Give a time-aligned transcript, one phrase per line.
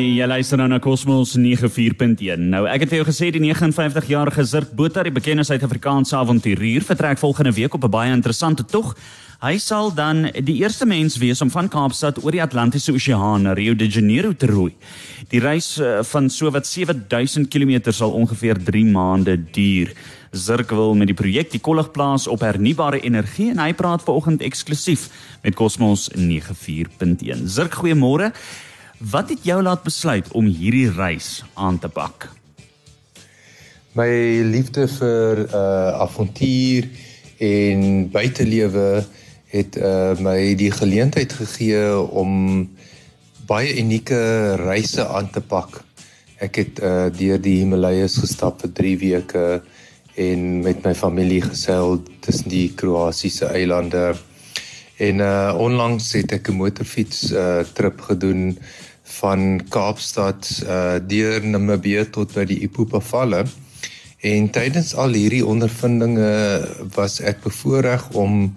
[0.00, 2.40] Jy luister nou na Cosmos 94.1.
[2.48, 7.20] Nou, ek het vir jou gesê die 59-jarige Zirk Botha, die bekende Suid-Afrikaanse avonturier, vertrek
[7.20, 8.94] volgende week op 'n baie interessante tog.
[9.40, 13.52] Hy sal dan die eerste mens wees om van Kaapstad oor die Atlantiese Oseaan na
[13.52, 14.72] Rio de Janeiro te roei.
[15.28, 19.92] Die reis eh, van sowat 7000 km sal ongeveer 3 maande duur.
[20.32, 24.40] Zirk wil met die projek die kollig plaas op hernubare energie en hy praat vanoggend
[24.40, 25.08] eksklusief
[25.42, 27.44] met Cosmos 94.1.
[27.44, 28.32] Zirk, goeiemôre.
[29.00, 32.26] Wat het jou laat besluit om hierdie reis aan te pak?
[33.96, 34.10] My
[34.44, 36.84] liefde vir uh avontuur
[37.40, 39.00] en buitelewe
[39.54, 42.68] het uh my die geleentheid gegee om
[43.48, 44.20] baie unieke
[44.60, 45.80] reise aan te pak.
[46.36, 49.46] Ek het uh deur die Himalajas gestap vir 3 weke
[50.20, 54.12] en met my familie geseil tussen die Kroasiese eilande.
[55.00, 58.58] En uh onlangs het ek 'n motorfiets uh trip gedoen
[59.18, 63.44] van Kaapstad uh deur Namibië tot by die Ipupa valle.
[64.20, 66.30] En tydens al hierdie ondervindinge
[66.96, 68.54] was ek bevoorreg om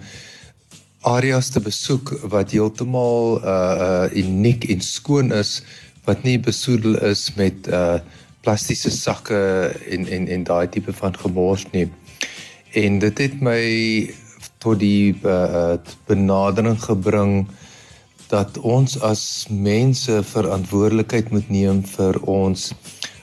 [1.08, 3.54] areas te besoek wat heeltemal uh
[3.88, 5.62] uh uniek en skoon is
[6.08, 8.00] wat nie besoedel is met uh
[8.44, 9.40] plastiese sakke
[9.90, 11.88] en en en daai tipe van gemors nie.
[12.74, 13.62] En dit het my
[14.64, 15.76] tot die uh,
[16.08, 17.34] benadering gebring
[18.30, 22.72] dat ons as mense verantwoordelikheid moet neem vir ons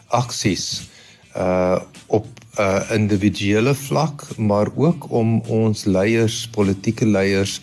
[0.09, 0.67] aksies
[1.37, 7.61] uh op 'n uh, individuele vlak maar ook om ons leiers, politieke leiers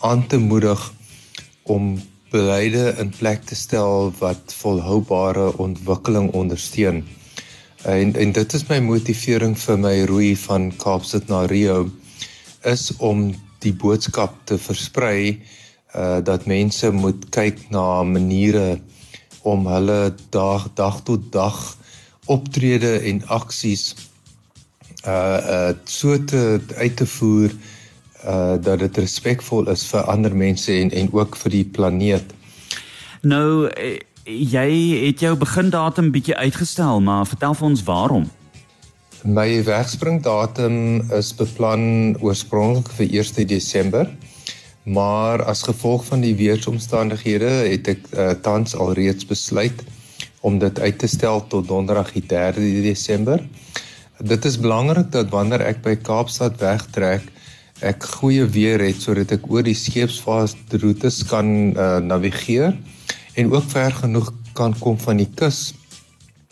[0.00, 0.92] aan te moedig
[1.62, 1.96] om
[2.30, 7.04] beleide in plek te stel wat volhoubare ontwikkeling ondersteun.
[7.82, 11.90] En en dit is my motivering vir my roei van Kaapstad na Rio
[12.62, 15.40] is om die boodskap te versprei
[15.94, 18.80] uh dat mense moet kyk na maniere
[19.42, 21.76] om hulle dag dag tot dag
[22.26, 23.94] optrede en aksies
[25.06, 27.50] uh uh so te uit te voer
[28.26, 32.34] uh dat dit respekvol is vir ander mense en en ook vir die planeet.
[33.22, 33.70] Nou
[34.26, 34.70] jy
[35.06, 38.26] het jou begindatum bietjie uitgestel, maar vertel vir ons waarom?
[39.24, 44.10] My wegspringdatum is beplan oorspronklik vir 1 Desember.
[44.86, 49.82] Maar as gevolg van die weeromstandighede het ek uh, tans alreeds besluit
[50.46, 52.52] om dit uit te stel tot donderdag die 3
[52.84, 53.42] Desember.
[54.22, 57.26] Dit is belangrik dat wanneer ek by Kaapstad wegtrek,
[57.82, 62.78] ek goeie weer het sodat ek oor die skeepsvaartroetes kan uh, navigeer
[63.34, 65.74] en ook ver genoeg kan kom van die kus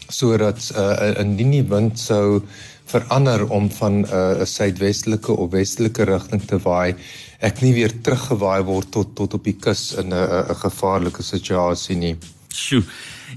[0.09, 2.43] sodat uh, indien die wind sou
[2.91, 6.95] verander om van 'n uh, suidwestelike of westelike rigting te waai,
[7.41, 11.97] ek nie weer teruggewaai word tot tot op die kus in 'n 'n gevaarlike situasie
[11.97, 12.17] nie.
[12.53, 12.83] Sjoe.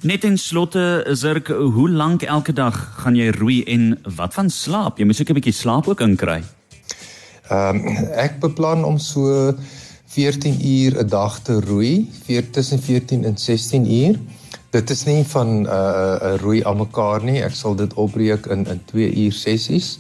[0.02, 5.00] Net in slotte er hoe lank elke dag gaan jy roei en wat van slaap?
[5.00, 6.44] Jy moet seker 'n bietjie slaap ook inkry.
[7.50, 9.56] Ehm um, ek beplan om so
[10.08, 14.20] 14 uur 'n dag te roei, vir tussen 14 en 16 uur
[14.72, 17.42] dit is nie van 'n uh, 'n roei almekaar nie.
[17.44, 20.00] Ek sal dit opbreek in in 2 uur sessies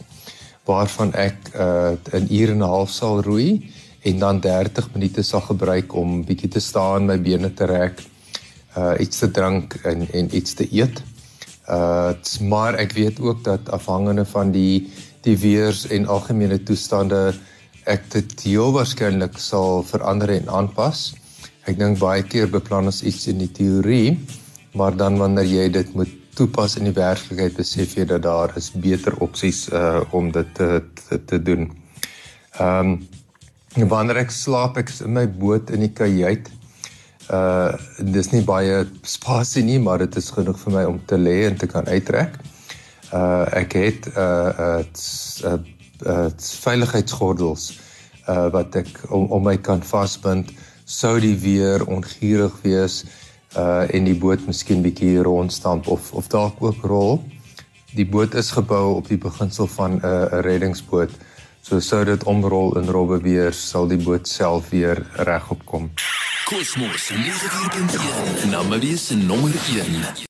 [0.66, 5.41] waarvan ek uh, 'n uur en 'n half sal roei en dan 30 minute sal
[5.41, 8.01] gebruik om bietjie te staan, my bene te rek,
[8.78, 11.01] uh iets te drink en en iets te eet.
[11.69, 14.88] Uh maar ek weet ook dat afhangende van die
[15.22, 17.34] die weers en algemene toestande
[17.85, 21.13] ek dit heel waarskynlik sal verander en aanpas.
[21.67, 24.19] Ek dink baie keer beplan ons iets in die teorie,
[24.73, 28.69] maar dan wanneer jy dit moet toepas in die werklikheid besef jy dat daar is
[28.72, 31.69] beter opsies uh om dit te te, te doen.
[32.59, 32.97] Ehm
[33.78, 36.51] um, wanneer ek slaap ek in my boot in die kajuit.
[37.33, 37.73] Uh
[38.13, 41.57] dis nie baie spasie nie, maar dit is genoeg vir my om te lê en
[41.57, 42.38] te kan uittrek.
[43.13, 44.79] Uh ek het uh uh,
[45.49, 45.59] uh,
[46.05, 47.69] uh veiligheidsgordels
[48.28, 50.51] uh wat ek om, om my kan vasbind
[50.85, 56.59] sou die weer onguurig wees uh en die boot miskien bietjie rondstamp of of dalk
[56.59, 57.23] ook rol.
[57.96, 61.11] Die boot is gebou op die beginsel van 'n uh, reddingsboot.
[61.61, 65.90] So sou dit omrol en robbe weer sal die boot self weer regop kom.
[66.47, 69.84] Kosmos 94.1 Namibia se nommer 1